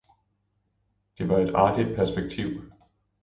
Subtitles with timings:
[1.17, 2.47] Det var et artigt perspektiv.